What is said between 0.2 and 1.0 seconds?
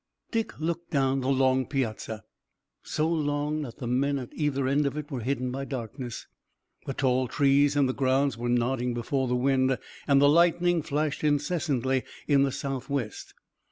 Dick looked